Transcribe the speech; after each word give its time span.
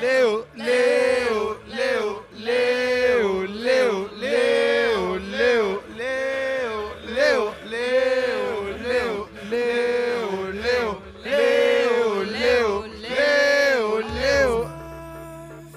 Leo, 0.00 0.46
Leo, 0.54 1.58
Leo, 1.66 2.24
Leo, 2.36 3.46
Leo, 3.46 4.08
Leo, 4.08 4.08
Leo, 4.18 5.18
Leo, 5.18 5.80
Leo, 5.96 7.54
Leo, 7.66 8.58
Leo, 8.78 9.28
Leo, 9.50 10.52
Leo, 10.54 11.02
Leo, 11.24 12.24
Leo, 12.24 12.86
Leo, 12.86 14.00
Leo. 14.00 14.70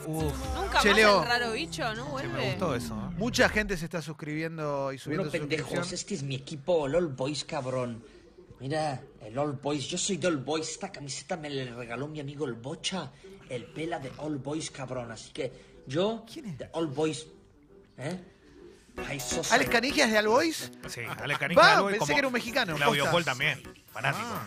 Uf. 0.07 0.33
Nunca 0.55 0.79
Che, 0.81 0.89
más 0.89 0.97
Leo. 0.97 1.21
el 1.23 1.27
raro 1.27 1.51
bicho, 1.53 1.93
¿no 1.95 2.05
vuelve? 2.05 2.33
me 2.33 2.49
gustó 2.51 2.75
eso. 2.75 2.93
¿eh? 2.93 3.15
Mucha 3.17 3.49
gente 3.49 3.75
se 3.77 3.85
está 3.85 4.01
suscribiendo 4.01 4.91
y 4.93 4.97
subiendo 4.97 5.29
Bueno, 5.29 5.47
pendejos, 5.47 5.91
este 5.93 6.13
es 6.15 6.23
mi 6.23 6.35
equipo, 6.35 6.81
All 6.83 7.07
Boys, 7.07 7.43
cabrón. 7.45 8.03
Mira, 8.59 9.01
el 9.21 9.37
All 9.39 9.53
Boys, 9.53 9.87
yo 9.87 9.97
soy 9.97 10.17
de 10.17 10.27
All 10.27 10.37
Boys. 10.37 10.69
Esta 10.69 10.91
camiseta 10.91 11.35
me 11.37 11.49
la 11.49 11.75
regaló 11.75 12.07
mi 12.07 12.19
amigo 12.19 12.45
el 12.45 12.53
Bocha, 12.53 13.11
el 13.55 13.65
pela 13.65 13.99
de 13.99 14.11
All 14.17 14.37
Boys, 14.37 14.71
cabrón. 14.71 15.11
Así 15.11 15.31
que 15.31 15.51
yo, 15.87 16.25
¿Quién 16.31 16.45
es? 16.45 16.57
de 16.57 16.69
All 16.73 16.87
Boys. 16.87 17.27
¿Eh? 17.97 18.19
Ay, 19.07 19.19
sos 19.19 19.51
¿Alex 19.51 19.69
Canigia 19.69 20.05
es 20.05 20.11
de 20.11 20.17
Albois? 20.17 20.71
Sí, 20.89 21.01
Ale 21.17 21.37
Canija. 21.37 21.61
Va, 21.61 21.77
Albo 21.77 21.89
y 21.89 21.93
pensé 21.93 21.99
como 21.99 22.13
que 22.13 22.19
era 22.19 22.27
un 22.27 22.33
mexicano, 22.33 22.75
Claudio. 22.75 23.05
Paul 23.09 23.23
también, 23.23 23.63
fanático. 23.91 24.27
Ah. 24.29 24.45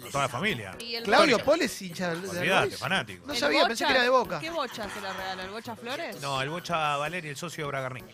Con 0.00 0.10
toda 0.12 0.24
la 0.24 0.28
familia. 0.28 0.76
Y 0.78 0.94
el 0.94 1.02
Claudio 1.02 1.38
Paul 1.44 1.60
es 1.62 1.82
hincha 1.82 2.14
de 2.14 2.28
Olvídate, 2.28 2.50
Albois. 2.52 2.78
fanático. 2.78 3.26
No 3.26 3.34
sabía, 3.34 3.66
pensé 3.66 3.84
que 3.84 3.90
era 3.90 4.02
de 4.02 4.08
Boca. 4.08 4.38
¿Qué 4.38 4.50
bocha 4.50 4.88
se 4.88 5.00
la 5.00 5.12
regala? 5.12 5.42
¿El 5.44 5.50
Bocha 5.50 5.74
Flores? 5.74 6.20
No, 6.20 6.40
el 6.40 6.48
Bocha 6.48 6.96
Valeri, 6.96 7.28
el 7.30 7.36
socio 7.36 7.64
de 7.64 7.68
Bragarnik. 7.68 8.04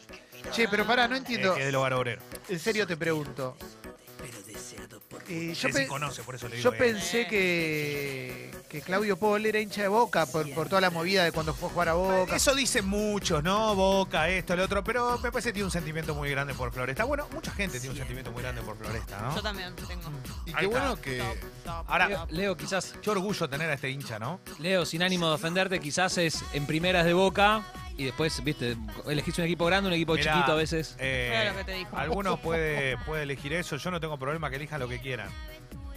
Che, 0.52 0.68
pero 0.68 0.86
pará, 0.86 1.06
no 1.06 1.14
eh, 1.14 1.18
entiendo. 1.18 1.54
que 1.54 1.60
es 1.60 1.66
del 1.66 1.74
hogar 1.74 1.92
obrero. 1.92 2.22
En 2.48 2.58
serio 2.58 2.86
te 2.86 2.96
pregunto. 2.96 3.56
Eh, 5.28 5.54
yo 5.54 5.68
pe- 5.70 5.86
conoce, 5.86 6.22
por 6.22 6.34
eso 6.34 6.48
le 6.48 6.60
Yo 6.60 6.70
digo. 6.70 6.82
eh. 6.84 6.92
pensé 6.92 7.26
que, 7.26 8.50
que 8.74 8.80
Claudio 8.80 9.16
Paul 9.16 9.46
era 9.46 9.60
hincha 9.60 9.82
de 9.82 9.88
Boca 9.88 10.26
por, 10.26 10.52
por 10.52 10.68
toda 10.68 10.80
la 10.80 10.90
movida 10.90 11.22
de 11.22 11.30
cuando 11.30 11.54
fue 11.54 11.68
a 11.68 11.72
jugar 11.72 11.88
a 11.90 11.92
Boca. 11.92 12.34
Eso 12.34 12.56
dicen 12.56 12.84
muchos, 12.84 13.40
¿no? 13.44 13.76
Boca, 13.76 14.28
esto, 14.28 14.56
lo 14.56 14.64
otro, 14.64 14.82
pero 14.82 15.16
me 15.18 15.30
parece 15.30 15.50
que 15.50 15.52
tiene 15.52 15.66
un 15.66 15.70
sentimiento 15.70 16.12
muy 16.12 16.28
grande 16.30 16.54
por 16.54 16.72
Floresta. 16.72 17.04
Bueno, 17.04 17.28
mucha 17.32 17.52
gente 17.52 17.78
tiene 17.78 17.92
un 17.92 17.98
sentimiento 17.98 18.32
muy 18.32 18.42
grande 18.42 18.62
por 18.62 18.76
Floresta, 18.76 19.20
Yo 19.20 19.36
¿no? 19.36 19.42
también 19.42 19.76
tengo. 19.76 20.10
Y 20.44 20.52
qué 20.54 20.66
bueno 20.66 21.00
que. 21.00 21.22
Ahora, 21.86 22.26
Leo, 22.30 22.56
quizás, 22.56 22.94
qué 23.00 23.10
orgullo 23.10 23.48
tener 23.48 23.70
a 23.70 23.74
este 23.74 23.90
hincha, 23.90 24.18
¿no? 24.18 24.40
Leo, 24.58 24.84
sin 24.84 25.04
ánimo 25.04 25.28
de 25.28 25.34
ofenderte, 25.34 25.78
quizás 25.78 26.18
es 26.18 26.42
en 26.52 26.66
primeras 26.66 27.04
de 27.04 27.12
boca 27.12 27.62
y 27.96 28.06
después, 28.06 28.42
viste, 28.42 28.76
elegís 29.06 29.38
un 29.38 29.44
equipo 29.44 29.66
grande, 29.66 29.86
un 29.86 29.94
equipo 29.94 30.14
Mirá, 30.14 30.32
chiquito 30.34 30.50
a 30.50 30.56
veces. 30.56 30.96
eh, 30.98 31.48
lo 31.48 31.58
que 31.58 31.62
te 31.64 31.72
dijo. 31.74 31.96
Algunos 31.96 32.40
puede, 32.40 32.98
puede 33.06 33.22
elegir 33.22 33.52
eso, 33.52 33.76
yo 33.76 33.92
no 33.92 34.00
tengo 34.00 34.18
problema 34.18 34.50
que 34.50 34.56
elijan 34.56 34.80
lo 34.80 34.88
que 34.88 35.00
quieran. 35.00 35.28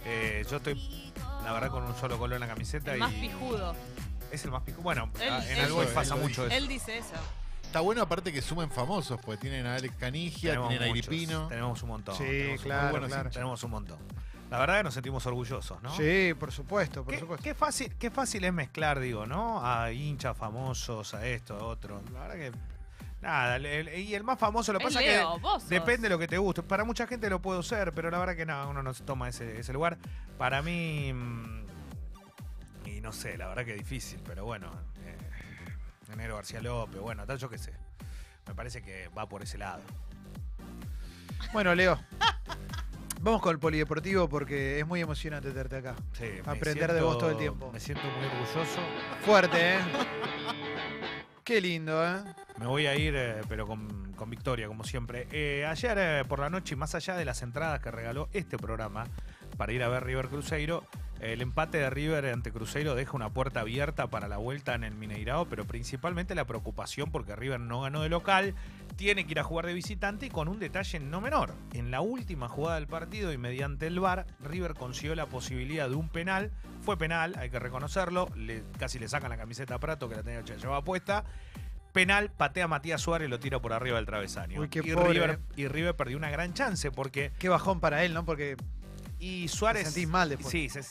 Eh, 0.04 0.44
yo 0.48 0.56
estoy, 0.58 1.07
la 1.48 1.54
verdad, 1.54 1.70
con 1.70 1.82
un 1.84 1.94
solo 1.96 2.18
color 2.18 2.34
en 2.34 2.40
la 2.40 2.48
camiseta 2.48 2.92
El 2.92 2.98
y 2.98 3.00
más 3.00 3.12
pijudo. 3.12 3.74
es 4.30 4.44
el 4.44 4.50
más 4.50 4.62
pico. 4.62 4.82
Bueno, 4.82 5.08
Él- 5.20 5.32
en 5.48 5.58
él- 5.58 5.64
algo 5.64 5.82
Él 5.82 5.88
pasa 5.88 6.14
mucho 6.16 6.46
eso. 6.46 6.54
Él 6.54 6.68
dice 6.68 6.98
eso. 6.98 7.14
Está 7.62 7.80
bueno 7.80 8.02
aparte 8.02 8.32
que 8.32 8.40
sumen 8.42 8.70
famosos, 8.70 9.18
porque 9.20 9.40
tienen 9.40 9.66
a 9.66 9.74
Alex 9.76 9.94
Canigia, 9.96 10.50
Tenemos 10.52 10.68
tienen 10.70 10.88
a 10.88 10.94
muchos, 10.94 11.06
Iripino. 11.08 11.48
Tenemos 11.48 11.82
un 11.82 11.88
montón. 11.88 12.14
Sí, 12.16 12.24
tenemos 12.24 12.58
un 12.60 12.64
claro, 12.64 13.06
claro. 13.06 13.30
Tenemos 13.30 13.62
un 13.62 13.70
montón. 13.70 13.98
La 14.50 14.58
verdad 14.58 14.78
que 14.78 14.84
nos 14.84 14.94
sentimos 14.94 15.26
orgullosos, 15.26 15.82
¿no? 15.82 15.94
Sí, 15.94 16.32
por 16.40 16.50
supuesto, 16.52 17.04
por 17.04 17.12
Qué, 17.12 17.20
supuesto. 17.20 17.44
qué 17.44 17.54
fácil, 17.54 17.94
qué 17.98 18.10
fácil 18.10 18.44
es 18.44 18.52
mezclar, 18.54 18.98
digo, 19.00 19.26
¿no? 19.26 19.60
A 19.62 19.92
hinchas 19.92 20.34
famosos, 20.36 21.12
a 21.12 21.26
esto, 21.26 21.54
a 21.56 21.64
otro. 21.64 22.00
La 22.14 22.20
verdad 22.20 22.34
que. 22.36 22.52
Nada, 23.20 23.56
el- 23.56 23.66
el- 23.66 23.88
y 23.98 24.14
el 24.14 24.22
más 24.22 24.38
famoso 24.38 24.72
lo 24.72 24.78
que 24.78 24.86
Es 24.86 24.94
pasa 24.94 25.04
Leo, 25.04 25.34
que 25.34 25.40
vos 25.40 25.62
sos. 25.62 25.68
depende 25.68 26.02
de 26.02 26.10
lo 26.10 26.18
que 26.18 26.28
te 26.28 26.38
guste. 26.38 26.62
Para 26.62 26.84
mucha 26.84 27.06
gente 27.06 27.28
lo 27.28 27.42
puedo 27.42 27.62
ser, 27.64 27.92
pero 27.92 28.10
la 28.10 28.18
verdad 28.18 28.36
que 28.36 28.46
nada, 28.46 28.66
uno 28.66 28.82
no 28.82 28.94
se 28.94 29.02
toma 29.04 29.28
ese, 29.28 29.58
ese 29.58 29.72
lugar. 29.72 29.98
Para 30.38 30.62
mí. 30.62 31.12
mm, 31.12 31.58
Y 32.86 33.00
no 33.02 33.12
sé, 33.12 33.36
la 33.36 33.48
verdad 33.48 33.64
que 33.64 33.72
es 33.72 33.78
difícil, 33.78 34.20
pero 34.24 34.44
bueno. 34.44 34.70
Eh, 35.04 35.16
Enero 36.12 36.36
García 36.36 36.60
López, 36.62 37.00
bueno, 37.00 37.26
tal, 37.26 37.38
yo 37.38 37.48
qué 37.50 37.58
sé. 37.58 37.72
Me 38.46 38.54
parece 38.54 38.80
que 38.82 39.08
va 39.08 39.28
por 39.28 39.42
ese 39.42 39.58
lado. 39.58 39.82
Bueno, 41.52 41.74
Leo. 41.74 42.00
Vamos 43.20 43.42
con 43.42 43.50
el 43.52 43.58
polideportivo 43.58 44.28
porque 44.28 44.78
es 44.80 44.86
muy 44.86 45.00
emocionante 45.00 45.50
tenerte 45.50 45.76
acá. 45.76 45.96
Sí, 46.12 46.24
me 46.46 46.52
Aprender 46.52 46.92
de 46.92 47.02
vos 47.02 47.18
todo 47.18 47.30
el 47.30 47.36
tiempo. 47.36 47.70
Me 47.72 47.80
siento 47.80 48.04
muy 48.04 48.24
orgulloso. 48.26 48.80
Fuerte, 49.24 49.74
¿eh? 49.74 49.78
Qué 51.48 51.62
lindo, 51.62 52.06
¿eh? 52.06 52.18
Me 52.58 52.66
voy 52.66 52.84
a 52.84 52.94
ir, 52.94 53.14
eh, 53.16 53.40
pero 53.48 53.66
con, 53.66 54.12
con 54.12 54.28
victoria, 54.28 54.66
como 54.66 54.84
siempre. 54.84 55.26
Eh, 55.32 55.64
ayer 55.64 55.96
eh, 55.98 56.22
por 56.28 56.40
la 56.40 56.50
noche, 56.50 56.76
más 56.76 56.94
allá 56.94 57.16
de 57.16 57.24
las 57.24 57.40
entradas 57.40 57.80
que 57.80 57.90
regaló 57.90 58.28
este 58.34 58.58
programa 58.58 59.06
para 59.56 59.72
ir 59.72 59.82
a 59.82 59.88
ver 59.88 60.04
River 60.04 60.28
Cruzeiro, 60.28 60.84
el 61.20 61.40
empate 61.42 61.78
de 61.78 61.90
River 61.90 62.26
ante 62.26 62.52
Cruzeiro 62.52 62.94
deja 62.94 63.12
una 63.16 63.30
puerta 63.30 63.60
abierta 63.60 64.06
para 64.08 64.28
la 64.28 64.36
vuelta 64.36 64.74
en 64.74 64.84
el 64.84 64.94
Mineirao, 64.94 65.46
pero 65.48 65.64
principalmente 65.66 66.34
la 66.34 66.44
preocupación 66.46 67.10
porque 67.10 67.34
River 67.34 67.60
no 67.60 67.80
ganó 67.80 68.02
de 68.02 68.08
local, 68.08 68.54
tiene 68.96 69.24
que 69.26 69.32
ir 69.32 69.40
a 69.40 69.44
jugar 69.44 69.66
de 69.66 69.74
visitante 69.74 70.26
y 70.26 70.30
con 70.30 70.48
un 70.48 70.58
detalle 70.58 71.00
no 71.00 71.20
menor. 71.20 71.54
En 71.72 71.90
la 71.90 72.00
última 72.00 72.48
jugada 72.48 72.76
del 72.76 72.86
partido 72.86 73.32
y 73.32 73.38
mediante 73.38 73.86
el 73.86 73.98
VAR, 74.00 74.26
River 74.40 74.74
consiguió 74.74 75.14
la 75.14 75.26
posibilidad 75.26 75.88
de 75.88 75.94
un 75.96 76.08
penal. 76.08 76.50
Fue 76.82 76.96
penal, 76.96 77.34
hay 77.38 77.50
que 77.50 77.58
reconocerlo. 77.58 78.28
Le- 78.36 78.62
casi 78.78 78.98
le 78.98 79.08
sacan 79.08 79.30
la 79.30 79.36
camiseta 79.36 79.74
a 79.74 79.78
Prato 79.80 80.08
que 80.08 80.16
la 80.16 80.22
tenía 80.22 80.42
llevaba 80.42 80.82
puesta. 80.82 81.24
Penal, 81.92 82.30
patea 82.30 82.66
a 82.66 82.68
Matías 82.68 83.00
Suárez 83.00 83.26
y 83.26 83.30
lo 83.30 83.40
tira 83.40 83.60
por 83.60 83.72
arriba 83.72 83.96
del 83.96 84.06
travesaño. 84.06 84.60
Uy, 84.60 84.68
qué 84.68 84.80
y, 84.84 84.92
pobre, 84.92 85.14
River, 85.14 85.40
y 85.56 85.66
River 85.68 85.96
perdió 85.96 86.16
una 86.16 86.30
gran 86.30 86.52
chance 86.54 86.90
porque. 86.92 87.32
Qué 87.38 87.48
bajón 87.48 87.80
para 87.80 88.04
él, 88.04 88.14
¿no? 88.14 88.24
Porque 88.24 88.56
Y 89.18 89.42
te 89.42 89.48
Suárez. 89.48 89.84
sentís 89.84 90.06
mal 90.08 90.28
después. 90.28 90.50
Sí, 90.50 90.68
se- 90.68 90.82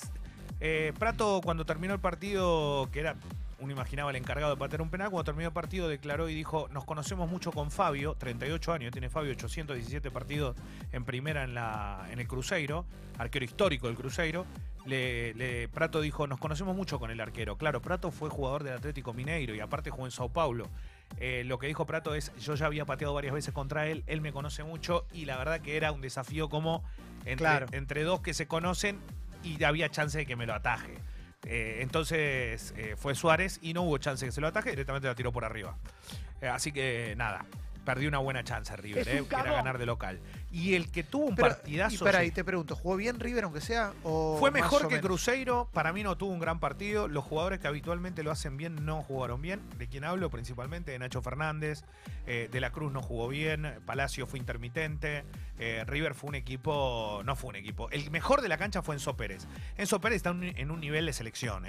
eh, 0.59 0.93
Prato 0.97 1.41
cuando 1.43 1.65
terminó 1.65 1.93
el 1.93 1.99
partido, 1.99 2.89
que 2.91 2.99
era, 2.99 3.15
uno 3.59 3.71
imaginaba 3.71 4.09
el 4.11 4.15
encargado 4.17 4.53
de 4.53 4.59
patear 4.59 4.81
un 4.81 4.89
penal, 4.89 5.09
cuando 5.09 5.23
terminó 5.25 5.47
el 5.47 5.53
partido 5.53 5.87
declaró 5.87 6.29
y 6.29 6.35
dijo, 6.35 6.67
nos 6.71 6.85
conocemos 6.85 7.29
mucho 7.29 7.51
con 7.51 7.71
Fabio, 7.71 8.15
38 8.17 8.73
años, 8.73 8.91
tiene 8.91 9.09
Fabio 9.09 9.31
817 9.31 10.11
partidos 10.11 10.55
en 10.91 11.03
primera 11.05 11.43
en, 11.43 11.53
la, 11.53 12.07
en 12.11 12.19
el 12.19 12.27
Cruzeiro, 12.27 12.85
arquero 13.17 13.45
histórico 13.45 13.87
del 13.87 13.95
Cruzeiro. 13.95 14.45
Le, 14.85 15.33
le- 15.33 15.67
Prato 15.67 15.99
dijo, 15.99 16.27
nos 16.27 16.39
conocemos 16.39 16.73
mucho 16.73 16.97
con 16.97 17.11
el 17.11 17.19
arquero. 17.19 17.57
Claro, 17.57 17.81
Prato 17.81 18.09
fue 18.09 18.29
jugador 18.29 18.63
del 18.63 18.73
Atlético 18.75 19.13
Mineiro 19.13 19.53
y 19.53 19.59
aparte 19.59 19.89
jugó 19.89 20.05
en 20.05 20.11
Sao 20.11 20.29
Paulo. 20.29 20.69
Eh, 21.19 21.43
lo 21.45 21.59
que 21.59 21.67
dijo 21.67 21.85
Prato 21.85 22.15
es, 22.15 22.33
yo 22.37 22.55
ya 22.55 22.67
había 22.67 22.85
pateado 22.85 23.13
varias 23.13 23.33
veces 23.33 23.53
contra 23.53 23.87
él, 23.87 24.03
él 24.07 24.21
me 24.21 24.31
conoce 24.31 24.63
mucho 24.63 25.05
y 25.11 25.25
la 25.25 25.35
verdad 25.37 25.59
que 25.59 25.75
era 25.75 25.91
un 25.91 25.99
desafío 25.99 26.47
como 26.47 26.83
entre, 27.25 27.35
Claro. 27.35 27.65
entre 27.71 28.03
dos 28.03 28.21
que 28.21 28.33
se 28.33 28.47
conocen 28.47 28.99
y 29.47 29.63
había 29.63 29.89
chance 29.89 30.17
de 30.17 30.25
que 30.25 30.35
me 30.35 30.45
lo 30.45 30.53
ataje. 30.53 30.93
Eh, 31.45 31.79
entonces 31.81 32.73
eh, 32.75 32.95
fue 32.97 33.15
Suárez 33.15 33.59
y 33.61 33.73
no 33.73 33.83
hubo 33.83 33.97
chance 33.99 34.25
de 34.25 34.29
que 34.29 34.33
se 34.33 34.41
lo 34.41 34.47
ataje, 34.47 34.71
directamente 34.71 35.07
la 35.07 35.15
tiró 35.15 35.31
por 35.31 35.45
arriba. 35.45 35.77
Eh, 36.41 36.47
así 36.47 36.71
que 36.71 37.13
nada, 37.15 37.45
perdió 37.87 38.09
una 38.09 38.17
buena 38.17 38.43
chance 38.43 38.75
River, 38.75 39.07
eh, 39.07 39.23
que 39.29 39.35
era 39.35 39.53
ganar 39.53 39.77
de 39.77 39.85
local. 39.85 40.19
Y 40.51 40.73
el 40.75 40.91
que 40.91 41.03
tuvo 41.03 41.25
un 41.27 41.35
Pero, 41.35 41.47
partidazo... 41.47 41.95
y 41.95 41.97
para 41.99 42.17
sí, 42.19 42.25
ahí 42.25 42.31
te 42.31 42.43
pregunto, 42.43 42.75
¿jugó 42.75 42.97
bien 42.97 43.17
River 43.17 43.45
aunque 43.45 43.61
sea? 43.61 43.93
O 44.03 44.35
fue 44.39 44.51
mejor 44.51 44.89
que? 44.89 44.99
Cruzeiro, 44.99 45.69
para 45.71 45.93
mí 45.93 46.03
no 46.03 46.17
tuvo 46.17 46.31
un 46.33 46.39
gran 46.39 46.59
partido. 46.59 47.07
Los 47.07 47.23
jugadores 47.23 47.59
que 47.61 47.67
habitualmente 47.67 48.23
lo 48.23 48.31
hacen 48.31 48.57
bien 48.57 48.85
no 48.85 49.03
jugaron 49.03 49.41
bien. 49.41 49.61
¿De 49.77 49.87
quién 49.87 50.03
hablo? 50.03 50.29
Principalmente 50.29 50.91
de 50.91 50.99
Nacho 50.99 51.21
Fernández. 51.21 51.85
eh, 52.29 52.49
de 52.51 52.59
la 52.59 52.71
Cruz 52.71 52.91
no 52.91 53.01
jugó 53.01 53.29
bien. 53.29 53.73
Palacio 53.85 54.27
fue 54.27 54.37
intermitente. 54.37 55.23
eh, 55.59 55.83
River 55.87 56.13
fue 56.13 56.27
un 56.27 56.35
equipo. 56.35 57.21
No 57.23 57.37
fue 57.37 57.51
un 57.51 57.55
equipo. 57.55 57.89
El 57.91 58.11
mejor 58.11 58.41
de 58.41 58.49
la 58.49 58.57
cancha 58.57 58.81
fue 58.81 58.95
Enzo 58.95 59.15
Pérez. 59.15 59.47
Enzo 59.77 60.01
Pérez 60.01 60.17
está 60.17 60.31
un- 60.31 60.43
en 60.43 60.69
un 60.71 60.81
nivel 60.81 61.05
de 61.05 61.13
selección. 61.13 61.63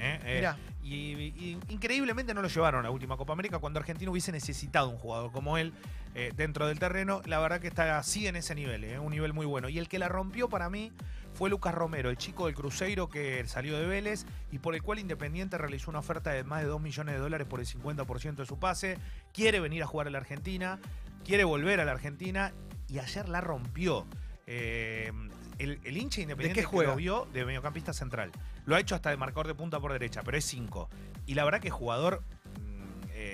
y 0.82 1.56
increíblemente 1.68 2.34
no 2.34 2.42
lo 2.42 2.48
llevaron 2.48 2.80
a 2.80 2.82
la 2.84 2.90
última 2.90 3.16
Copa 3.16 3.32
América 3.32 3.58
cuando 3.58 3.78
Argentina 3.78 4.10
hubiese 4.10 4.32
necesitado 4.32 4.88
un 4.88 4.96
jugador 4.98 5.30
como 5.32 5.58
él 5.58 5.72
eh, 6.20 6.32
dentro 6.34 6.66
del 6.66 6.80
terreno. 6.80 7.22
La 7.26 7.38
verdad 7.38 7.60
que 7.60 7.68
está 7.68 7.96
así 7.96 8.26
en 8.26 8.34
ese 8.34 8.56
nivel, 8.56 8.82
eh, 8.82 8.98
un 8.98 9.12
nivel 9.12 9.32
muy 9.32 9.46
bueno. 9.46 9.68
Y 9.68 9.78
el 9.78 9.86
que 9.86 10.00
la 10.00 10.08
rompió 10.08 10.48
para 10.48 10.68
mí 10.68 10.90
fue 11.32 11.48
Lucas 11.48 11.72
Romero, 11.72 12.10
el 12.10 12.16
chico 12.16 12.46
del 12.46 12.56
Cruzeiro 12.56 13.08
que 13.08 13.46
salió 13.46 13.78
de 13.78 13.86
Vélez 13.86 14.26
y 14.50 14.58
por 14.58 14.74
el 14.74 14.82
cual 14.82 14.98
Independiente 14.98 15.56
realizó 15.58 15.92
una 15.92 16.00
oferta 16.00 16.30
de 16.30 16.42
más 16.42 16.62
de 16.62 16.66
2 16.66 16.80
millones 16.80 17.14
de 17.14 17.20
dólares 17.20 17.46
por 17.46 17.60
el 17.60 17.66
50% 17.66 18.34
de 18.34 18.46
su 18.46 18.58
pase. 18.58 18.98
Quiere 19.32 19.60
venir 19.60 19.84
a 19.84 19.86
jugar 19.86 20.08
a 20.08 20.10
la 20.10 20.18
Argentina, 20.18 20.80
quiere 21.24 21.44
volver 21.44 21.78
a 21.78 21.84
la 21.84 21.92
Argentina 21.92 22.52
y 22.88 22.98
ayer 22.98 23.28
la 23.28 23.40
rompió. 23.40 24.04
Eh, 24.48 25.12
el, 25.58 25.78
el 25.84 25.96
hincha 25.96 26.20
independiente 26.20 26.62
qué 26.62 26.68
que 26.68 26.84
lo 26.84 26.96
vio 26.96 27.28
de 27.32 27.44
mediocampista 27.44 27.92
central. 27.92 28.32
Lo 28.66 28.74
ha 28.74 28.80
hecho 28.80 28.96
hasta 28.96 29.10
de 29.10 29.16
marcador 29.16 29.46
de 29.46 29.54
punta 29.54 29.78
por 29.78 29.92
derecha, 29.92 30.22
pero 30.24 30.36
es 30.36 30.44
5. 30.46 30.90
Y 31.26 31.34
la 31.34 31.44
verdad 31.44 31.60
que 31.60 31.70
jugador 31.70 32.24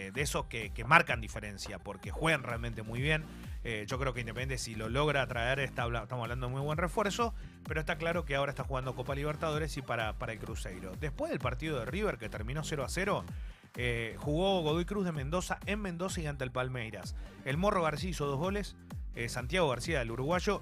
eh, 0.04 0.10
de 0.12 0.20
esos 0.20 0.46
que, 0.46 0.70
que 0.70 0.84
marcan 0.84 1.20
diferencia, 1.20 1.78
porque 1.78 2.10
juegan 2.10 2.42
realmente 2.42 2.82
muy 2.82 3.00
bien. 3.00 3.24
Eh, 3.64 3.86
yo 3.88 3.98
creo 3.98 4.12
que 4.12 4.20
Independiente 4.20 4.58
si 4.58 4.74
lo 4.74 4.88
logra 4.88 5.26
traer, 5.26 5.60
estamos 5.60 6.10
hablando 6.10 6.46
de 6.46 6.52
muy 6.52 6.60
buen 6.60 6.76
refuerzo, 6.76 7.34
pero 7.66 7.80
está 7.80 7.96
claro 7.96 8.24
que 8.24 8.36
ahora 8.36 8.50
está 8.50 8.64
jugando 8.64 8.94
Copa 8.94 9.14
Libertadores 9.14 9.76
y 9.76 9.82
para, 9.82 10.12
para 10.18 10.32
el 10.32 10.38
Cruzeiro. 10.38 10.92
Después 11.00 11.30
del 11.30 11.40
partido 11.40 11.78
de 11.78 11.86
River, 11.86 12.18
que 12.18 12.28
terminó 12.28 12.62
0 12.62 12.84
a 12.84 12.88
0, 12.88 13.24
eh, 13.76 14.16
jugó 14.18 14.60
Godoy 14.60 14.84
Cruz 14.84 15.04
de 15.04 15.12
Mendoza 15.12 15.58
en 15.66 15.80
Mendoza 15.80 16.20
y 16.20 16.26
ante 16.26 16.44
el 16.44 16.50
Palmeiras. 16.50 17.16
El 17.44 17.56
Morro 17.56 17.82
García 17.82 18.10
hizo 18.10 18.26
dos 18.26 18.38
goles, 18.38 18.76
Santiago 19.28 19.68
García, 19.68 20.02
el 20.02 20.10
uruguayo, 20.10 20.60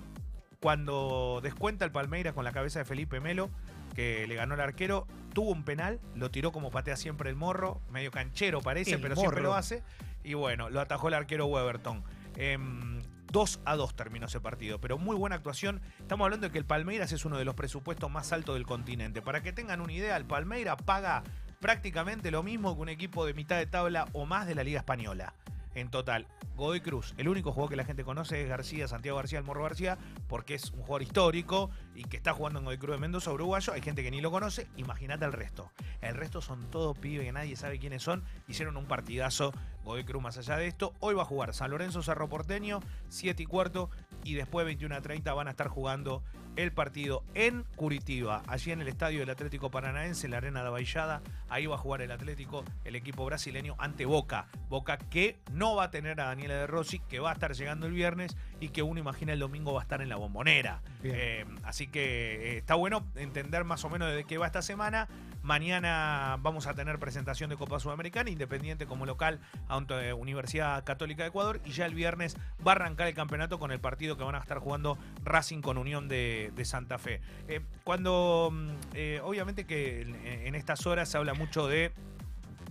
cuando 0.61 1.41
descuenta 1.43 1.85
el 1.85 1.91
Palmeiras 1.91 2.35
con 2.35 2.45
la 2.45 2.53
cabeza 2.53 2.79
de 2.79 2.85
Felipe 2.85 3.19
Melo, 3.19 3.50
que 3.94 4.27
le 4.27 4.35
ganó 4.35 4.55
el 4.55 4.61
arquero. 4.61 5.06
Tuvo 5.33 5.50
un 5.50 5.65
penal, 5.65 6.00
lo 6.15 6.31
tiró 6.31 6.53
como 6.53 6.71
patea 6.71 6.97
siempre 6.97 7.31
el 7.31 7.37
morro, 7.37 7.81
medio 7.91 8.11
canchero 8.11 8.61
parece, 8.61 8.94
El 8.94 9.00
pero 9.00 9.17
siempre 9.17 9.43
lo 9.43 9.55
hace. 9.55 9.83
Y 10.25 10.35
bueno, 10.35 10.71
lo 10.71 10.81
atajó 10.81 11.09
el 11.09 11.15
arquero 11.15 11.47
Weberton. 11.47 12.03
Em, 12.37 13.00
2 13.33 13.61
a 13.65 13.77
2 13.77 13.97
terminó 13.97 14.27
ese 14.27 14.41
partido, 14.41 14.79
pero 14.81 14.99
muy 14.99 15.17
buena 15.17 15.37
actuación. 15.37 15.81
Estamos 15.99 16.27
hablando 16.27 16.47
de 16.47 16.53
que 16.53 16.59
el 16.59 16.67
Palmeiras 16.67 17.12
es 17.12 17.25
uno 17.25 17.39
de 17.39 17.44
los 17.44 17.55
presupuestos 17.55 18.11
más 18.11 18.33
altos 18.33 18.55
del 18.55 18.67
continente. 18.67 19.23
Para 19.23 19.43
que 19.43 19.53
tengan 19.53 19.81
una 19.81 19.93
idea, 19.93 20.17
el 20.17 20.27
Palmeiras 20.27 20.77
paga 20.85 21.23
prácticamente 21.61 22.31
lo 22.31 22.43
mismo 22.43 22.75
que 22.75 22.83
un 22.83 22.88
equipo 22.91 23.25
de 23.25 23.33
mitad 23.35 23.56
de 23.56 23.67
tabla 23.67 24.06
o 24.12 24.27
más 24.27 24.47
de 24.47 24.55
la 24.55 24.65
Liga 24.65 24.81
Española. 24.81 25.33
En 25.75 25.91
total, 25.91 26.27
Godoy 26.56 26.81
Cruz, 26.81 27.14
el 27.16 27.28
único 27.28 27.52
jugador 27.52 27.70
que 27.70 27.76
la 27.76 27.84
gente 27.84 28.04
conoce 28.04 28.43
es 28.43 28.49
García, 28.49 28.87
Santiago 28.87 29.16
García, 29.16 29.38
el 29.38 29.44
Morro 29.44 29.62
García, 29.62 29.99
porque 30.28 30.54
es 30.54 30.70
un 30.70 30.81
jugador 30.81 31.02
histórico 31.02 31.70
y 31.94 32.04
que 32.04 32.16
está 32.16 32.32
jugando 32.32 32.58
en 32.58 32.64
Godoy 32.64 32.78
Cruz 32.78 32.96
de 32.96 33.00
Mendoza, 33.00 33.32
uruguayo. 33.32 33.72
Hay 33.72 33.81
gente 33.81 34.02
que 34.02 34.10
ni 34.10 34.20
lo 34.20 34.31
conoce, 34.31 34.66
imagínate 34.76 35.25
el 35.25 35.32
resto. 35.32 35.70
El 36.00 36.14
resto 36.14 36.40
son 36.40 36.70
todos 36.70 36.96
pibes 36.99 37.25
que 37.25 37.32
nadie 37.32 37.56
sabe 37.56 37.78
quiénes 37.78 38.02
son. 38.02 38.22
Hicieron 38.49 38.76
un 38.76 38.87
partidazo 38.87 39.52
Godoy 39.84 40.04
Cruz 40.04 40.22
más 40.22 40.38
allá 40.38 40.56
de 40.56 40.66
esto. 40.66 40.94
Hoy 41.00 41.14
va 41.14 41.22
a 41.22 41.26
jugar 41.26 41.54
San 41.54 41.70
Lorenzo 41.70 42.02
Cerro 42.02 42.28
Porteño, 42.28 42.81
7 43.08 43.43
y 43.43 43.46
cuarto, 43.46 43.90
y 44.25 44.34
después 44.34 44.66
21 44.66 44.94
a 44.94 45.00
30 45.00 45.32
van 45.34 45.49
a 45.49 45.50
estar 45.50 45.69
jugando 45.69 46.22
el 46.56 46.72
partido 46.72 47.25
en 47.34 47.64
Curitiba, 47.76 48.43
allí 48.46 48.72
en 48.72 48.82
el 48.82 48.88
estadio 48.88 49.20
del 49.20 49.31
Atlético 49.31 49.70
Paranaense, 49.70 50.26
en 50.26 50.32
la 50.32 50.37
Arena 50.38 50.62
de 50.62 50.70
Baixada. 50.70 51.22
Ahí 51.49 51.66
va 51.66 51.76
a 51.76 51.78
jugar 51.78 52.02
el 52.02 52.12
Atlético, 52.12 52.64
el 52.84 52.94
equipo 52.94 53.25
brasileño, 53.25 53.75
ante 53.78 54.04
Boca. 54.04 54.49
Boca 54.69 54.99
que 54.99 55.38
no 55.50 55.75
va 55.75 55.84
a 55.84 55.90
tener 55.90 56.20
a 56.20 56.31
De 56.52 56.66
Rossi, 56.66 56.99
que 57.00 57.20
va 57.20 57.31
a 57.31 57.32
estar 57.34 57.54
llegando 57.54 57.87
el 57.87 57.93
viernes 57.93 58.37
y 58.60 58.69
que 58.69 58.82
uno 58.82 59.00
imagina 59.00 59.32
el 59.32 59.38
domingo 59.38 59.72
va 59.72 59.81
a 59.81 59.82
estar 59.82 60.02
en 60.02 60.08
la 60.08 60.16
bombonera. 60.16 60.82
Eh, 61.02 61.44
así 61.64 61.87
que 61.87 62.54
eh, 62.54 62.58
está 62.58 62.75
bueno 62.75 63.04
entender 63.16 63.64
más 63.64 63.84
o 63.84 63.90
menos 63.90 64.12
de 64.14 64.25
qué 64.25 64.38
va 64.38 64.46
esta 64.46 64.62
semana. 64.62 65.08
Mañana 65.43 66.37
vamos 66.40 66.69
a 66.69 66.75
tener 66.75 67.00
presentación 67.00 67.50
de 67.50 67.56
Copa 67.56 67.81
Sudamericana, 67.81 68.31
Independiente 68.31 68.87
como 68.87 69.06
local 69.06 69.40
ante 69.69 70.12
Universidad 70.12 70.84
Católica 70.84 71.25
de 71.25 71.31
Ecuador. 71.31 71.60
Y 71.64 71.72
ya 71.72 71.87
el 71.87 71.94
viernes 71.94 72.37
va 72.64 72.72
a 72.72 72.75
arrancar 72.76 73.08
el 73.08 73.14
campeonato 73.14 73.58
con 73.58 73.72
el 73.72 73.81
partido 73.81 74.16
que 74.16 74.22
van 74.22 74.37
a 74.37 74.38
estar 74.38 74.58
jugando 74.58 74.99
Racing 75.25 75.60
con 75.60 75.78
Unión 75.78 76.08
de, 76.08 76.52
de 76.54 76.64
Santa 76.64 76.99
Fe. 76.99 77.20
Eh, 77.49 77.60
cuando, 77.82 78.50
mm, 78.52 78.69
eh, 78.94 79.20
obviamente 79.25 79.66
que 79.66 80.02
en, 80.02 80.14
en 80.25 80.54
estas 80.54 80.87
horas 80.87 81.08
se 81.08 81.19
habla 81.19 81.34
mucho 81.34 81.66
de 81.66 81.93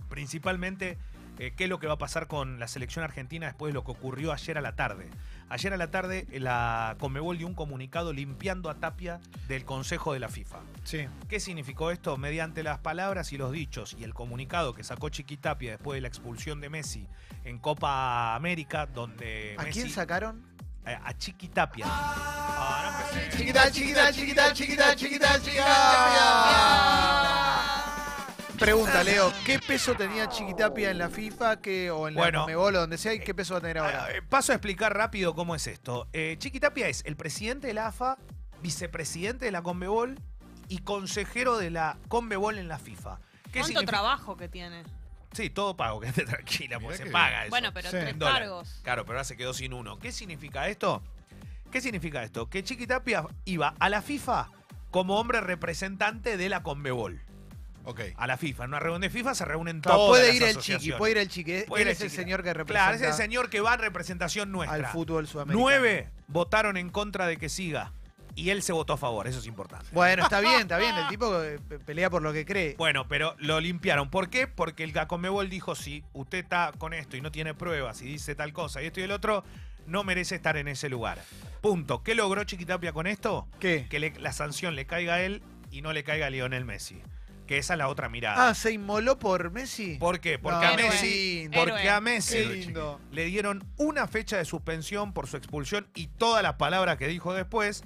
principalmente 0.08 0.98
eh, 1.46 1.52
qué 1.56 1.64
es 1.64 1.70
lo 1.70 1.78
que 1.80 1.86
va 1.88 1.94
a 1.94 1.98
pasar 1.98 2.26
con 2.28 2.58
la 2.60 2.68
selección 2.68 3.04
argentina 3.04 3.46
después 3.46 3.70
de 3.70 3.74
lo 3.74 3.84
que 3.84 3.90
ocurrió 3.90 4.32
ayer 4.32 4.56
a 4.58 4.60
la 4.60 4.76
tarde. 4.76 5.08
Ayer 5.48 5.72
a 5.72 5.76
la 5.76 5.90
tarde 5.90 6.26
eh, 6.30 6.38
la 6.40 6.96
Conmebol 7.00 7.36
dio 7.38 7.46
un 7.46 7.54
comunicado 7.54 8.12
limpiando 8.12 8.70
a 8.70 8.74
Tapia 8.76 9.20
del 9.48 9.64
Consejo 9.64 10.12
de 10.12 10.20
la 10.20 10.28
FIFA. 10.28 10.58
Sí. 10.84 11.06
¿Qué 11.28 11.40
significó 11.40 11.90
esto? 11.90 12.16
Mediante 12.16 12.62
las 12.62 12.78
palabras 12.78 13.32
y 13.32 13.38
los 13.38 13.50
dichos 13.50 13.96
y 13.98 14.04
el 14.04 14.14
comunicado 14.14 14.74
que 14.74 14.84
sacó 14.84 15.08
Chiquitapia 15.08 15.72
después 15.72 15.96
de 15.96 16.02
la 16.02 16.08
expulsión 16.08 16.60
de 16.60 16.70
Messi 16.70 17.06
en 17.44 17.58
Copa 17.58 18.34
América, 18.36 18.86
donde 18.86 19.56
¿A 19.58 19.64
Messi... 19.64 19.80
quién 19.80 19.90
sacaron? 19.92 20.52
eh, 20.86 20.98
a 21.04 21.16
Chiquitapia. 21.16 21.86
Ah, 21.88 22.82
no 22.84 23.08
empecé. 23.18 23.36
Chiquita, 23.38 23.70
chiquita, 23.70 24.12
chiquita, 24.12 24.52
chiquita, 24.52 24.96
chiquita, 24.96 25.40
chiquita. 25.40 27.21
Pregunta, 28.62 29.02
Leo, 29.02 29.32
¿qué 29.44 29.58
peso 29.58 29.94
tenía 29.96 30.28
Chiquitapia 30.28 30.92
en 30.92 30.98
la 30.98 31.08
FIFA 31.10 31.60
que, 31.60 31.90
o 31.90 32.06
en 32.06 32.14
la 32.14 32.20
Bueno. 32.20 32.38
Conmebol 32.42 32.76
o 32.76 32.80
donde 32.82 32.96
sea 32.96 33.12
y 33.12 33.18
qué 33.18 33.34
peso 33.34 33.54
va 33.54 33.58
a 33.58 33.60
tener 33.60 33.78
ahora? 33.78 34.06
Eh, 34.12 34.22
Paso 34.22 34.52
a 34.52 34.54
explicar 34.54 34.96
rápido 34.96 35.34
cómo 35.34 35.56
es 35.56 35.66
esto. 35.66 36.06
Eh, 36.12 36.36
Chiquitapia 36.38 36.86
es 36.86 37.02
el 37.04 37.16
presidente 37.16 37.66
de 37.66 37.74
la 37.74 37.88
AFA, 37.88 38.18
vicepresidente 38.62 39.46
de 39.46 39.50
la 39.50 39.62
Conmebol 39.62 40.16
y 40.68 40.78
consejero 40.78 41.58
de 41.58 41.70
la 41.70 41.98
Conmebol 42.06 42.56
en 42.56 42.68
la 42.68 42.78
FIFA. 42.78 43.16
¿Qué 43.16 43.50
¿Cuánto 43.50 43.66
significa? 43.66 43.90
trabajo 43.90 44.36
que 44.36 44.48
tiene? 44.48 44.84
Sí, 45.32 45.50
todo 45.50 45.76
pago, 45.76 45.98
quédate 46.00 46.24
tranquila, 46.24 46.78
porque 46.78 46.98
se 46.98 47.04
que 47.04 47.10
paga 47.10 47.28
bien. 47.30 47.40
eso. 47.42 47.50
Bueno, 47.50 47.72
pero 47.74 47.90
Sí. 47.90 47.96
tres 47.98 48.14
cargos. 48.16 48.80
Claro, 48.84 49.04
pero 49.04 49.18
ahora 49.18 49.24
se 49.24 49.36
quedó 49.36 49.54
sin 49.54 49.72
uno. 49.72 49.98
¿Qué 49.98 50.12
significa 50.12 50.68
esto? 50.68 51.02
¿Qué 51.72 51.80
significa 51.80 52.22
esto? 52.22 52.48
Que 52.48 52.62
Chiquitapia 52.62 53.24
iba 53.44 53.74
a 53.80 53.88
la 53.88 54.02
FIFA 54.02 54.50
como 54.92 55.18
hombre 55.18 55.40
representante 55.40 56.36
de 56.36 56.48
la 56.48 56.62
Conmebol. 56.62 57.20
Ok. 57.84 58.00
A 58.16 58.26
la 58.26 58.36
FIFA. 58.36 58.64
En 58.64 58.70
una 58.70 58.80
reunión 58.80 59.00
de 59.00 59.10
FIFA 59.10 59.34
se 59.34 59.44
reúnen 59.44 59.80
Claro, 59.80 59.98
todas 59.98 60.20
puede 60.20 60.36
ir 60.36 60.42
el 60.42 60.56
chiqui, 60.58 60.92
puede 60.92 61.12
ir 61.12 61.18
el 61.18 61.28
chiqui. 61.28 61.62
Puede 61.66 61.82
Él 61.82 61.88
el 61.88 61.92
es 61.92 62.00
el 62.00 62.10
señor 62.10 62.40
que 62.42 62.50
Claro, 62.52 62.58
representa 62.60 62.94
es 62.94 63.02
el 63.02 63.12
señor 63.14 63.50
que 63.50 63.60
va 63.60 63.74
en 63.74 63.80
representación 63.80 64.52
nuestra. 64.52 64.76
al 64.78 64.86
fútbol 64.86 65.26
sudamericano. 65.26 65.60
Nueve 65.64 66.08
votaron 66.28 66.76
en 66.76 66.90
contra 66.90 67.26
de 67.26 67.36
que 67.36 67.48
siga. 67.48 67.92
Y 68.34 68.48
él 68.48 68.62
se 68.62 68.72
votó 68.72 68.94
a 68.94 68.96
favor, 68.96 69.26
eso 69.28 69.40
es 69.40 69.46
importante. 69.46 69.86
Bueno, 69.92 70.22
está 70.22 70.40
bien, 70.40 70.62
está 70.62 70.78
bien. 70.78 70.96
El 70.96 71.06
tipo 71.08 71.42
eh, 71.42 71.58
pelea 71.84 72.08
por 72.08 72.22
lo 72.22 72.32
que 72.32 72.46
cree. 72.46 72.76
Bueno, 72.78 73.06
pero 73.06 73.34
lo 73.38 73.60
limpiaron. 73.60 74.08
¿Por 74.08 74.30
qué? 74.30 74.46
Porque 74.46 74.84
el 74.84 74.94
Conmebol 75.06 75.50
dijo, 75.50 75.74
si 75.74 76.02
usted 76.14 76.38
está 76.38 76.72
con 76.78 76.94
esto 76.94 77.16
y 77.18 77.20
no 77.20 77.30
tiene 77.30 77.52
pruebas 77.52 78.00
y 78.00 78.06
dice 78.06 78.34
tal 78.34 78.54
cosa 78.54 78.80
y 78.82 78.86
esto 78.86 79.00
y 79.00 79.02
el 79.02 79.10
otro, 79.10 79.44
no 79.86 80.02
merece 80.02 80.34
estar 80.34 80.56
en 80.56 80.68
ese 80.68 80.88
lugar. 80.88 81.18
Punto. 81.60 82.02
¿Qué 82.02 82.14
logró 82.14 82.42
Chiquitapia 82.44 82.92
con 82.94 83.06
esto? 83.06 83.48
¿Qué? 83.60 83.86
Que 83.90 83.98
le- 83.98 84.18
la 84.18 84.32
sanción 84.32 84.76
le 84.76 84.86
caiga 84.86 85.14
a 85.14 85.22
él 85.22 85.42
y 85.70 85.82
no 85.82 85.92
le 85.92 86.02
caiga 86.02 86.28
a 86.28 86.30
Lionel 86.30 86.64
Messi. 86.64 87.02
Que 87.52 87.58
esa 87.58 87.74
es 87.74 87.78
la 87.78 87.88
otra 87.88 88.08
mirada. 88.08 88.48
Ah, 88.48 88.54
¿se 88.54 88.72
inmoló 88.72 89.18
por 89.18 89.50
Messi? 89.50 89.96
¿Por 90.00 90.20
qué? 90.20 90.38
Porque 90.38 90.64
No, 90.64 90.72
a 90.72 90.74
Messi, 90.76 91.50
porque 91.54 91.70
Héroe. 91.72 91.90
a 91.90 92.00
Messi 92.00 92.36
Qué 92.38 92.46
lindo. 92.46 92.98
le 93.10 93.26
dieron 93.26 93.62
una 93.76 94.06
fecha 94.08 94.38
de 94.38 94.46
suspensión 94.46 95.12
por 95.12 95.26
su 95.26 95.36
expulsión 95.36 95.86
y 95.94 96.06
todas 96.06 96.42
las 96.42 96.54
palabras 96.54 96.96
que 96.96 97.08
dijo 97.08 97.34
después 97.34 97.84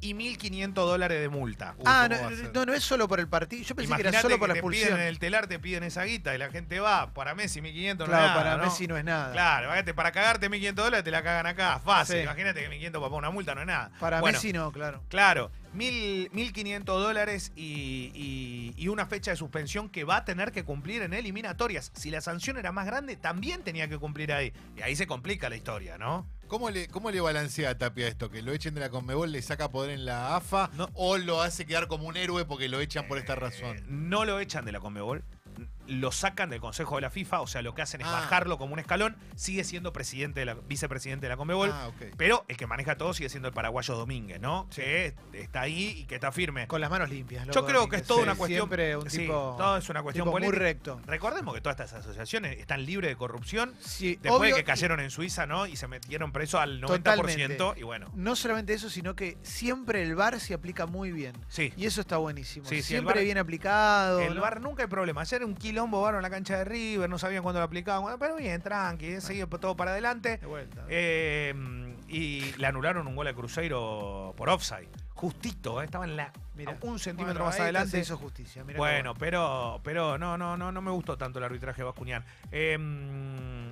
y 0.00 0.14
1.500 0.14 0.72
dólares 0.74 1.20
de 1.20 1.28
multa. 1.28 1.74
Uy, 1.78 1.84
Ah, 1.86 2.08
¿cómo 2.10 2.30
no, 2.30 2.36
no, 2.52 2.66
no 2.66 2.74
es 2.74 2.82
solo 2.84 3.08
por 3.08 3.20
el 3.20 3.28
partido. 3.28 3.62
Yo 3.64 3.74
pensé 3.74 3.94
que 3.94 4.00
era 4.02 4.20
solo 4.20 4.38
por 4.38 4.48
la 4.48 4.54
te 4.54 4.60
piden 4.60 4.72
expulsión. 4.74 5.00
en 5.00 5.06
el 5.06 5.18
telar 5.18 5.46
te 5.46 5.58
piden 5.58 5.82
esa 5.84 6.04
guita 6.04 6.34
y 6.34 6.38
la 6.38 6.50
gente 6.50 6.80
va, 6.80 7.12
para 7.12 7.34
Messi 7.34 7.60
1.500 7.60 7.96
no 7.98 8.04
es 8.04 8.08
Claro, 8.10 8.34
para 8.34 8.56
¿no? 8.56 8.64
Messi 8.64 8.86
no 8.86 8.96
es 8.96 9.04
nada. 9.04 9.32
Claro, 9.32 9.66
imagínate, 9.66 9.94
para 9.94 10.12
cagarte 10.12 10.50
1.500 10.50 10.72
dólares 10.74 11.04
te 11.04 11.10
la 11.10 11.22
cagan 11.22 11.46
acá, 11.46 11.78
fácil. 11.78 12.16
Sí. 12.16 12.22
Imagínate 12.22 12.60
que 12.60 12.68
1.500 12.70 12.92
para 12.92 13.06
una 13.16 13.30
multa 13.30 13.54
no 13.54 13.60
es 13.62 13.66
nada. 13.66 13.90
Para 14.00 14.20
Bueno, 14.20 14.36
Messi 14.38 14.52
no, 14.52 14.72
claro. 14.72 15.02
Claro, 15.08 15.50
mil- 15.72 16.30
1.500 16.32 16.84
dólares 16.84 17.52
y, 17.56 18.10
y- 18.14 18.74
y 18.76 18.88
una 18.88 19.06
fecha 19.06 19.30
de 19.30 19.36
suspensión 19.36 19.88
que 19.88 20.04
va 20.04 20.16
a 20.18 20.24
tener 20.24 20.52
que 20.52 20.64
cumplir 20.64 21.02
en 21.02 21.12
eliminatorias. 21.14 21.92
Si 21.94 22.10
la 22.10 22.20
sanción 22.20 22.56
era 22.58 22.72
más 22.72 22.86
grande, 22.86 23.16
también 23.16 23.62
tenía 23.62 23.88
que 23.88 23.98
cumplir 23.98 24.32
ahí. 24.32 24.52
Y 24.76 24.82
ahí 24.82 24.96
se 24.96 25.06
complica 25.06 25.48
la 25.48 25.56
historia, 25.56 25.98
¿no? 25.98 26.26
¿Cómo 26.48 26.70
le, 26.70 26.88
¿Cómo 26.88 27.10
le 27.10 27.20
balancea 27.20 27.70
a 27.70 27.78
Tapia 27.78 28.06
esto? 28.08 28.30
¿Que 28.30 28.42
lo 28.42 28.52
echen 28.52 28.74
de 28.74 28.80
la 28.80 28.90
Conmebol, 28.90 29.32
le 29.32 29.42
saca 29.42 29.70
poder 29.70 29.90
en 29.90 30.04
la 30.04 30.36
AFA? 30.36 30.70
No. 30.74 30.88
¿O 30.94 31.16
lo 31.18 31.42
hace 31.42 31.66
quedar 31.66 31.88
como 31.88 32.06
un 32.06 32.16
héroe 32.16 32.44
porque 32.44 32.68
lo 32.68 32.80
echan 32.80 33.06
por 33.08 33.18
esta 33.18 33.32
Eh, 33.34 33.36
razón? 33.36 33.82
No 33.88 34.24
lo 34.24 34.38
echan 34.40 34.64
de 34.64 34.72
la 34.72 34.80
Conmebol. 34.80 35.24
Lo 35.86 36.12
sacan 36.12 36.50
del 36.50 36.60
Consejo 36.60 36.96
de 36.96 37.02
la 37.02 37.10
FIFA, 37.10 37.40
o 37.40 37.46
sea, 37.46 37.62
lo 37.62 37.74
que 37.74 37.82
hacen 37.82 38.00
es 38.00 38.06
Ah. 38.06 38.12
bajarlo 38.12 38.58
como 38.58 38.72
un 38.72 38.78
escalón. 38.78 39.16
Sigue 39.36 39.64
siendo 39.64 39.92
presidente 39.92 40.40
de 40.40 40.46
la, 40.46 40.54
vicepresidente 40.54 41.26
de 41.26 41.30
la 41.30 41.36
Conmebol. 41.36 41.70
Ah. 41.72 41.90
Pero 42.16 42.44
el 42.48 42.56
que 42.56 42.66
maneja 42.66 42.96
todo 42.96 43.14
sigue 43.14 43.28
siendo 43.28 43.48
el 43.48 43.54
paraguayo 43.54 43.94
Domínguez, 43.94 44.40
¿no? 44.40 44.68
Que 44.74 45.14
está 45.32 45.62
ahí 45.62 45.94
y 45.98 46.04
que 46.06 46.16
está 46.16 46.32
firme. 46.32 46.66
Con 46.66 46.80
las 46.80 46.90
manos 46.90 47.10
limpias. 47.10 47.46
Yo 47.48 47.64
creo 47.64 47.88
que 47.88 47.96
es 47.96 48.04
toda 48.04 48.22
una 48.22 48.34
cuestión. 48.34 48.68
Siempre 48.68 48.96
un 48.96 49.10
sí, 49.10 49.18
tipo, 49.18 49.54
todo 49.58 49.76
es 49.76 49.88
una 49.88 50.02
cuestión 50.02 50.26
tipo 50.26 50.38
muy 50.38 50.48
recto. 50.50 51.00
Recordemos 51.06 51.54
que 51.54 51.60
todas 51.60 51.78
estas 51.80 52.00
asociaciones 52.00 52.58
están 52.58 52.84
libres 52.84 53.10
de 53.10 53.16
corrupción. 53.16 53.74
Sí, 53.80 54.18
Después 54.22 54.40
obvio, 54.40 54.54
de 54.56 54.60
que 54.62 54.64
cayeron 54.64 55.00
en 55.00 55.10
Suiza, 55.10 55.46
¿no? 55.46 55.66
Y 55.66 55.76
se 55.76 55.86
metieron 55.88 56.32
preso 56.32 56.58
al 56.58 56.80
90%. 56.80 56.96
Totalmente. 56.96 57.80
Y 57.80 57.82
bueno. 57.84 58.10
No 58.14 58.36
solamente 58.36 58.74
eso, 58.74 58.90
sino 58.90 59.14
que 59.14 59.36
siempre 59.42 60.02
el 60.02 60.14
VAR 60.14 60.40
se 60.40 60.54
aplica 60.54 60.86
muy 60.86 61.12
bien. 61.12 61.34
Sí. 61.48 61.72
Y 61.76 61.86
eso 61.86 62.00
está 62.00 62.16
buenísimo. 62.16 62.66
Siempre 62.66 63.22
bien 63.22 63.38
aplicado. 63.38 64.20
El 64.20 64.34
¿no? 64.34 64.40
VAR 64.40 64.60
nunca 64.60 64.82
hay 64.82 64.88
problema. 64.88 65.20
Ayer 65.22 65.44
un 65.44 65.54
quilombo 65.76 66.08
en 66.08 66.22
la 66.22 66.30
cancha 66.30 66.56
de 66.56 66.64
River, 66.64 67.10
no 67.10 67.18
sabían 67.18 67.42
cuándo 67.42 67.60
lo 67.60 67.66
aplicaban. 67.66 68.00
Bueno, 68.00 68.18
pero 68.18 68.36
bien, 68.36 68.62
tranqui, 68.62 69.20
seguía 69.20 69.46
todo 69.46 69.76
para 69.76 69.90
adelante. 69.90 70.38
De 70.38 70.46
vuelta. 70.46 70.86
Eh, 70.88 71.54
y 72.08 72.52
le 72.56 72.66
anularon 72.66 73.06
un 73.06 73.14
gol 73.14 73.26
a 73.26 73.34
Cruzeiro 73.34 74.32
por 74.38 74.48
offside. 74.48 74.88
Justito, 75.10 75.82
¿eh? 75.82 75.84
estaba 75.84 76.06
en 76.06 76.16
la, 76.16 76.32
Mirá. 76.54 76.72
a 76.72 76.86
un 76.86 76.98
centímetro 76.98 77.34
Bueno, 77.34 77.44
más 77.46 77.60
adelante. 77.60 77.90
Se 77.90 78.00
hizo 78.00 78.16
justicia. 78.16 78.64
mirá 78.64 78.78
Bueno, 78.78 79.14
pero, 79.14 79.80
pero 79.84 80.16
no, 80.16 80.38
no, 80.38 80.56
no, 80.56 80.72
no 80.72 80.80
me 80.80 80.90
gustó 80.90 81.18
tanto 81.18 81.38
el 81.40 81.44
arbitraje 81.44 81.82
vascuñán. 81.82 82.24
Eh, 82.52 82.78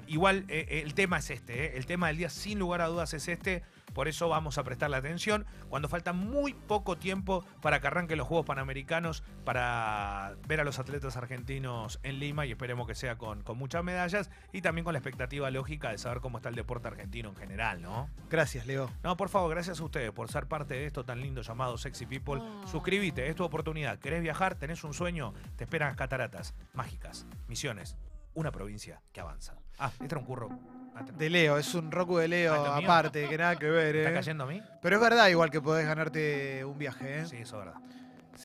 igual 0.07 0.45
eh, 0.49 0.83
el 0.85 0.93
tema 0.93 1.19
es 1.19 1.31
este, 1.31 1.65
eh, 1.65 1.77
el 1.77 1.87
tema 1.87 2.09
del 2.09 2.19
día 2.19 2.29
sin 2.29 2.59
lugar 2.59 2.83
a 2.83 2.87
dudas 2.87 3.15
es 3.15 3.29
este, 3.29 3.63
por 3.95 4.09
eso 4.09 4.29
vamos 4.29 4.59
a 4.59 4.65
prestarle 4.65 4.97
atención 4.97 5.47
cuando 5.69 5.89
falta 5.89 6.13
muy 6.13 6.53
poco 6.53 6.99
tiempo 6.99 7.45
para 7.63 7.81
que 7.81 7.87
arranquen 7.87 8.19
los 8.19 8.27
Juegos 8.27 8.47
Panamericanos, 8.47 9.23
para 9.45 10.35
ver 10.47 10.61
a 10.61 10.65
los 10.65 10.79
atletas 10.79 11.17
argentinos 11.17 12.01
en 12.03 12.19
Lima 12.19 12.47
y 12.47 12.51
esperemos 12.51 12.87
que 12.87 12.95
sea 12.95 13.17
con, 13.17 13.43
con 13.43 13.57
muchas 13.57 13.83
medallas 13.85 14.31
y 14.53 14.61
también 14.61 14.85
con 14.85 14.93
la 14.93 14.99
expectativa 14.99 15.51
lógica 15.51 15.91
de 15.91 15.99
saber 15.99 16.21
cómo 16.21 16.39
está 16.39 16.49
el 16.49 16.55
deporte 16.55 16.89
argentino 16.89 17.31
en 17.31 17.37
general, 17.37 17.81
¿no? 17.81 18.09
Gracias, 18.29 18.67
Leo. 18.67 18.91
No, 19.03 19.17
por 19.17 19.29
favor, 19.29 19.51
gracias 19.51 19.81
a 19.81 19.85
ustedes 19.85 20.11
por 20.13 20.31
ser 20.31 20.47
parte 20.47 20.75
de 20.75 20.87
esto 20.87 21.05
tan 21.05 21.21
lindo 21.21 21.43
llamado 21.43 21.79
Sexy 21.79 22.07
People. 22.07 22.41
Oh. 22.41 22.67
Suscríbete, 22.67 23.29
es 23.29 23.37
tu 23.37 23.45
oportunidad. 23.45 23.99
¿Querés 23.99 24.23
viajar? 24.23 24.57
¿Tenés 24.57 24.85
un 24.85 24.95
sueño? 24.95 25.33
Te 25.57 25.65
esperan 25.65 25.89
las 25.89 25.97
cataratas 25.97 26.55
mágicas, 26.73 27.27
misiones, 27.49 27.97
una 28.35 28.51
provincia 28.51 29.03
que 29.13 29.21
avanza. 29.21 29.55
Ah, 29.79 29.91
este 29.93 30.07
era 30.07 30.19
un 30.19 30.25
curro. 30.25 30.84
Ah, 30.95 31.03
De 31.17 31.29
Leo, 31.31 31.59
es 31.59 31.75
un 31.75 31.91
Roku 31.91 32.19
de 32.19 32.25
Ah, 32.25 32.29
Leo 32.29 32.55
¿esto 32.55 32.67
es 32.71 32.77
mío? 32.77 32.91
aparte, 32.91 33.29
que 33.29 33.39
nada 33.39 33.57
que 33.57 33.67
ver, 33.71 33.97
¿Está 33.97 34.11
¿eh? 34.11 34.15
cayendo 34.15 34.45
a 34.45 34.47
mí? 34.47 34.63
Pero 34.81 34.97
es 34.97 35.03
verdad 35.03 35.29
igual 35.29 35.51
que 35.51 35.61
podés 35.61 35.87
ganarte 35.87 36.65
un 36.65 36.79
viaje, 36.79 37.21
¿eh? 37.21 37.27
Sí, 37.27 37.37
eso 37.39 37.59
es 37.61 37.65
verdad. 37.67 37.81